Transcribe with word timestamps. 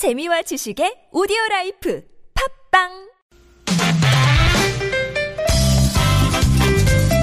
재미와 0.00 0.40
지식의 0.40 1.08
오디오 1.12 1.36
라이프 1.50 2.02
팟빵 2.72 2.88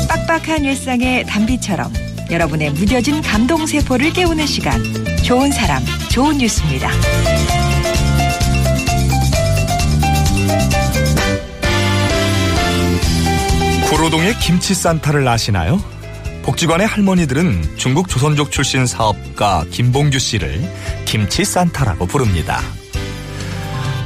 빡빡한 0.07 0.63
일상의 0.63 1.25
단비처럼 1.25 1.91
여러분의 2.29 2.69
무뎌진 2.73 3.23
감동 3.23 3.65
세포를 3.65 4.13
깨우는 4.13 4.45
시간 4.45 4.79
좋은 5.25 5.51
사람 5.51 5.81
좋은 6.11 6.37
뉴스입니다. 6.37 6.91
구로동의 13.89 14.35
김치 14.35 14.75
산타를 14.75 15.27
아시나요? 15.27 15.79
복지관의 16.47 16.87
할머니들은 16.87 17.75
중국 17.75 18.07
조선족 18.07 18.53
출신 18.53 18.85
사업가 18.85 19.65
김봉규 19.69 20.17
씨를 20.17 20.61
김치 21.03 21.43
산타라고 21.43 22.05
부릅니다. 22.05 22.61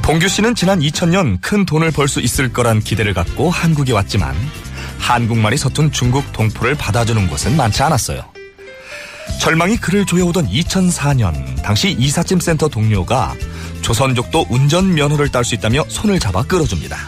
봉규 0.02 0.26
씨는 0.26 0.56
지난 0.56 0.80
2000년 0.80 1.40
큰 1.40 1.64
돈을 1.64 1.92
벌 1.92 2.08
수 2.08 2.18
있을 2.20 2.52
거란 2.52 2.80
기대를 2.80 3.14
갖고 3.14 3.48
한국에 3.48 3.92
왔지만 3.92 4.34
한국말이 4.98 5.56
서툰 5.56 5.92
중국 5.92 6.32
동포를 6.32 6.74
받아주는 6.74 7.28
곳은 7.28 7.56
많지 7.56 7.84
않았어요. 7.84 8.24
절망이 9.40 9.76
그를 9.76 10.04
조여오던 10.04 10.48
2004년 10.48 11.62
당시 11.62 11.92
이삿짐 11.92 12.40
센터 12.40 12.66
동료가 12.66 13.36
조선족도 13.82 14.46
운전 14.50 14.92
면허를 14.94 15.28
딸 15.28 15.44
수 15.44 15.54
있다며 15.54 15.84
손을 15.86 16.18
잡아 16.18 16.42
끌어줍니다. 16.42 16.98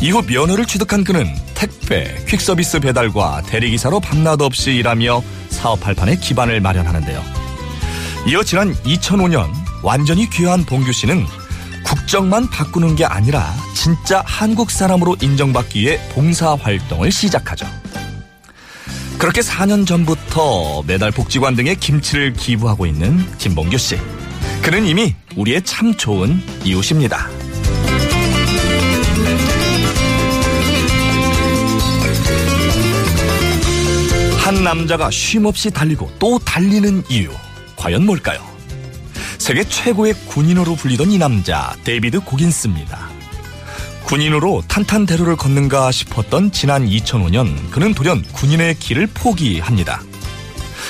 이후 0.00 0.22
면허를 0.22 0.64
취득한 0.64 1.02
그는 1.02 1.26
택배, 1.54 2.14
퀵서비스 2.26 2.78
배달과 2.80 3.42
대리기사로 3.46 3.98
밤낮 4.00 4.40
없이 4.40 4.72
일하며 4.76 5.22
사업할 5.50 5.94
판의 5.94 6.20
기반을 6.20 6.60
마련하는데요. 6.60 7.22
이어 8.28 8.42
지난 8.44 8.74
2005년 8.84 9.50
완전히 9.82 10.30
귀화한 10.30 10.64
봉규 10.64 10.92
씨는 10.92 11.24
국적만 11.84 12.48
바꾸는 12.50 12.94
게 12.94 13.04
아니라 13.04 13.52
진짜 13.74 14.22
한국 14.24 14.70
사람으로 14.70 15.16
인정받기 15.20 15.80
위해 15.80 15.98
봉사 16.12 16.54
활동을 16.54 17.10
시작하죠. 17.10 17.66
그렇게 19.18 19.40
4년 19.40 19.84
전부터 19.84 20.84
매달 20.86 21.10
복지관 21.10 21.56
등에 21.56 21.74
김치를 21.74 22.34
기부하고 22.34 22.86
있는 22.86 23.26
김봉규 23.38 23.76
씨. 23.78 23.98
그는 24.62 24.86
이미 24.86 25.14
우리의 25.34 25.62
참 25.62 25.92
좋은 25.94 26.40
이웃입니다. 26.64 27.37
한 34.48 34.64
남자가 34.64 35.10
쉼없이 35.10 35.70
달리고 35.70 36.10
또 36.18 36.38
달리는 36.38 37.04
이유. 37.10 37.30
과연 37.76 38.06
뭘까요? 38.06 38.40
세계 39.36 39.62
최고의 39.62 40.14
군인으로 40.24 40.74
불리던 40.74 41.10
이 41.10 41.18
남자, 41.18 41.76
데이비드 41.84 42.20
고긴스입니다. 42.20 43.10
군인으로 44.04 44.62
탄탄대로를 44.66 45.36
걷는가 45.36 45.92
싶었던 45.92 46.50
지난 46.50 46.86
2005년 46.86 47.70
그는 47.70 47.92
돌연 47.92 48.22
군인의 48.22 48.76
길을 48.78 49.08
포기합니다. 49.08 50.00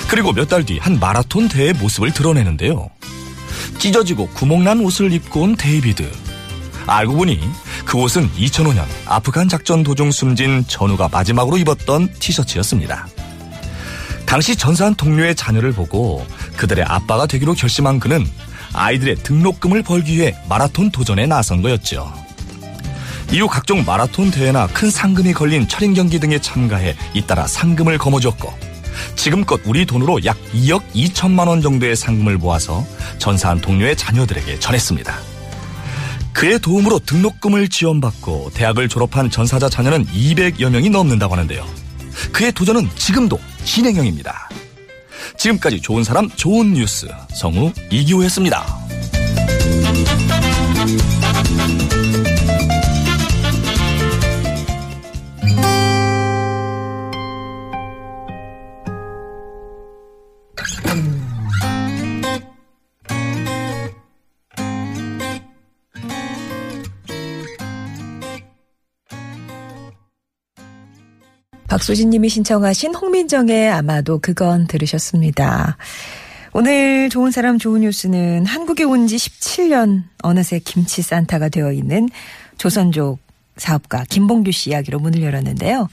그리고 0.08 0.32
몇 0.32 0.46
달 0.48 0.62
뒤 0.62 0.78
한 0.78 1.00
마라톤 1.00 1.48
대회 1.48 1.72
모습을 1.72 2.12
드러내는데요. 2.12 2.88
찢어지고 3.80 4.28
구멍난 4.34 4.78
옷을 4.78 5.12
입고 5.12 5.40
온 5.40 5.56
데이비드. 5.56 6.08
알고 6.86 7.16
보니 7.16 7.40
그 7.84 7.98
옷은 7.98 8.30
2005년 8.34 8.84
아프간 9.06 9.48
작전 9.48 9.82
도중 9.82 10.12
숨진 10.12 10.64
전우가 10.68 11.08
마지막으로 11.08 11.56
입었던 11.58 12.12
티셔츠였습니다. 12.20 13.08
당시 14.28 14.54
전사한 14.54 14.94
동료의 14.94 15.34
자녀를 15.34 15.72
보고 15.72 16.24
그들의 16.58 16.84
아빠가 16.84 17.24
되기로 17.24 17.54
결심한 17.54 17.98
그는 17.98 18.26
아이들의 18.74 19.16
등록금을 19.22 19.82
벌기 19.82 20.18
위해 20.18 20.36
마라톤 20.50 20.90
도전에 20.90 21.24
나선 21.24 21.62
거였죠. 21.62 22.12
이후 23.32 23.48
각종 23.48 23.86
마라톤 23.86 24.30
대회나 24.30 24.66
큰 24.66 24.90
상금이 24.90 25.32
걸린 25.32 25.66
철인 25.66 25.94
경기 25.94 26.20
등에 26.20 26.38
참가해 26.38 26.94
잇따라 27.14 27.46
상금을 27.46 27.96
거머쥐었고 27.96 28.52
지금껏 29.16 29.62
우리 29.64 29.86
돈으로 29.86 30.22
약 30.26 30.36
2억 30.52 30.82
2천만 30.94 31.48
원 31.48 31.62
정도의 31.62 31.96
상금을 31.96 32.36
모아서 32.36 32.84
전사한 33.16 33.62
동료의 33.62 33.96
자녀들에게 33.96 34.58
전했습니다. 34.58 35.18
그의 36.34 36.58
도움으로 36.58 36.98
등록금을 36.98 37.68
지원받고 37.68 38.50
대학을 38.52 38.90
졸업한 38.90 39.30
전사자 39.30 39.70
자녀는 39.70 40.04
200여 40.04 40.68
명이 40.68 40.90
넘는다고 40.90 41.32
하는데요. 41.32 41.64
그의 42.30 42.52
도전은 42.52 42.90
지금도 42.94 43.40
진행형입니다. 43.68 44.48
지금까지 45.36 45.80
좋은 45.80 46.02
사람 46.02 46.28
좋은 46.30 46.72
뉴스 46.72 47.06
성우 47.34 47.72
이기호였습니다. 47.90 48.77
박소진 71.68 72.10
님이 72.10 72.28
신청하신 72.28 72.94
홍민정의 72.94 73.70
아마도 73.70 74.18
그건 74.18 74.66
들으셨습니다. 74.66 75.76
오늘 76.54 77.10
좋은 77.10 77.30
사람 77.30 77.58
좋은 77.58 77.82
뉴스는 77.82 78.46
한국에 78.46 78.84
온 78.84 79.06
지 79.06 79.16
17년 79.16 80.02
어느새 80.22 80.58
김치 80.58 81.02
산타가 81.02 81.50
되어 81.50 81.72
있는 81.72 82.08
조선족 82.56 83.18
사업가 83.56 84.04
김봉규 84.08 84.50
씨 84.50 84.70
이야기로 84.70 84.98
문을 84.98 85.22
열었는데요. 85.22 85.88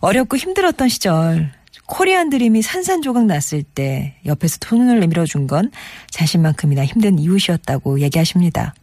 어렵고 0.00 0.36
힘들었던 0.36 0.88
시절 0.88 1.52
코리안 1.86 2.28
드림이 2.28 2.60
산산조각 2.62 3.24
났을 3.26 3.62
때 3.62 4.14
옆에서 4.26 4.58
손을 4.60 5.00
내밀어 5.00 5.24
준 5.24 5.46
건 5.46 5.70
자신만큼이나 6.10 6.84
힘든 6.84 7.18
이웃이었다고 7.18 8.00
얘기하십니다. 8.00 8.74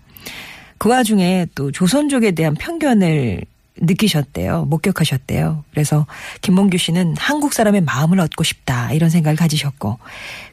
그 0.77 0.89
와중에 0.89 1.45
또 1.55 1.71
조선족에 1.71 2.31
대한 2.31 2.55
편견을 2.55 3.41
느끼셨대요. 3.77 4.65
목격하셨대요. 4.65 5.63
그래서 5.71 6.05
김봉규 6.41 6.77
씨는 6.77 7.15
한국 7.17 7.53
사람의 7.53 7.81
마음을 7.81 8.19
얻고 8.19 8.43
싶다 8.43 8.91
이런 8.93 9.09
생각을 9.09 9.35
가지셨고 9.35 9.99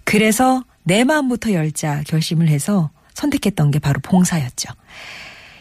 그래서 0.05 0.65
내 0.85 1.05
마음부터 1.05 1.53
열자 1.53 2.03
결심을 2.07 2.49
해서 2.49 2.91
선택했던 3.15 3.71
게 3.71 3.79
바로 3.79 4.01
봉사였죠. 4.03 4.73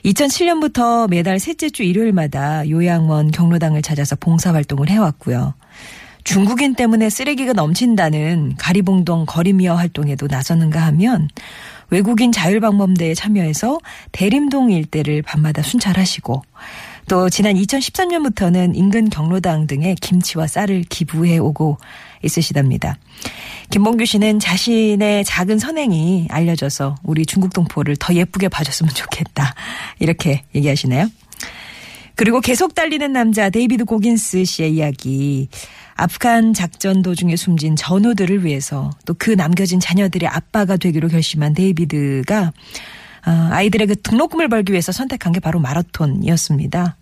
2007년부터 0.06 1.08
매달 1.10 1.40
셋째 1.40 1.70
주 1.70 1.84
일요일마다 1.84 2.68
요양원 2.68 3.32
경로당을 3.32 3.84
찾아서 3.84 4.16
봉사활동을 4.16 4.90
해왔고요. 4.90 5.54
중국인 6.24 6.76
때문에 6.76 7.10
쓰레기가 7.10 7.54
넘친다는 7.54 8.56
가리봉동 8.58 9.26
거리미어 9.28 9.76
활동에도 9.76 10.28
나섰는가 10.28 10.80
하면 10.88 11.30
외국인 11.90 12.32
자율방범대에 12.32 13.14
참여해서 13.14 13.80
대림동 14.12 14.72
일대를 14.72 15.24
밤마다 15.24 15.62
순찰하시고 15.62 16.42
또 17.12 17.30
지난 17.30 17.56
2013년부터는 17.56 18.74
인근 18.74 19.10
경로당 19.10 19.68
등에 19.68 19.96
김치와 20.00 20.48
쌀을 20.48 20.86
기부해 20.88 21.40
오고 21.40 21.78
있으시답니다. 22.24 22.98
김봉규 23.70 24.06
씨는 24.06 24.40
자신의 24.40 25.26
작은 25.26 25.60
선행이 25.60 26.28
알려져서 26.30 26.96
우리 27.04 27.26
중국 27.26 27.52
동포를 27.52 27.98
더 27.98 28.14
예쁘게 28.14 28.48
봐줬으면 28.48 28.94
좋겠다. 28.94 29.56
이렇게 30.00 30.44
얘기하시네요. 30.56 31.12
그리고 32.16 32.40
계속 32.40 32.76
달리는 32.76 33.12
남자 33.12 33.50
데이비드 33.50 33.84
고긴스 33.84 34.46
씨의 34.46 34.74
이야기. 34.74 35.50
아프간 35.96 36.54
작전 36.54 37.02
도중에 37.02 37.36
숨진 37.36 37.76
전우들을 37.76 38.46
위해서 38.46 38.90
또 39.06 39.16
그 39.16 39.32
남겨진 39.32 39.82
자녀들의 39.82 40.30
아빠가 40.30 40.78
되기로 40.78 41.10
결심한 41.10 41.54
데이비드가 41.54 42.44
어, 42.44 42.52
아이들의 43.24 43.88
그 43.88 44.02
등록금을 44.02 44.50
벌기 44.50 44.72
위해서 44.72 44.92
선택한 44.92 45.34
게 45.34 45.40
바로 45.40 45.60
마라톤이었습니다. 45.60 46.98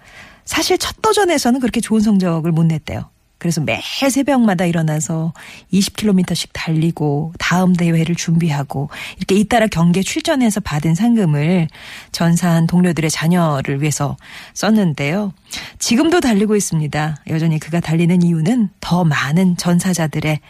사실 0.46 0.78
첫 0.78 1.02
도전에서는 1.02 1.60
그렇게 1.60 1.80
좋은 1.80 2.02
성적을 2.02 2.52
못 2.52 2.64
냈대요. 2.64 3.10
그래서 3.40 3.62
매 3.62 3.82
새벽마다 3.82 4.66
일어나서 4.66 5.34
20km씩 5.72 6.50
달리고 6.52 7.34
다음 7.40 7.74
대회를 7.74 8.16
준비하고 8.16 8.90
이렇게 9.18 9.36
잇따라 9.36 9.68
경기에 9.68 10.04
출전해서 10.04 10.60
받은 10.60 10.94
상금을 10.94 11.70
전사한 12.12 12.68
동료들의 12.68 13.10
자녀를 13.10 13.82
위해서 13.82 14.18
썼는데요. 14.54 15.34
지금도 15.80 16.20
달리고 16.20 16.58
있습니다. 16.58 17.24
여전히 17.30 17.60
그가 17.60 17.80
달리는 17.80 18.22
이유는 18.22 18.70
더 18.82 19.06
많은 19.06 19.56
전사자들의 19.56 20.42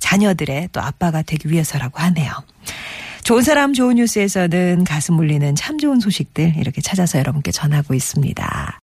자녀들의 0.00 0.70
또 0.72 0.80
아빠가 0.80 1.22
되기 1.22 1.48
위해서라고 1.48 2.00
하네요. 2.00 2.32
좋은 3.24 3.42
사람 3.42 3.72
좋은 3.72 3.96
뉴스에서는 3.96 4.84
가슴 4.84 5.18
울리는 5.18 5.54
참 5.54 5.78
좋은 5.78 6.00
소식들 6.00 6.54
이렇게 6.56 6.80
찾아서 6.80 7.18
여러분께 7.18 7.52
전하고 7.52 7.94
있습니다. 7.94 8.70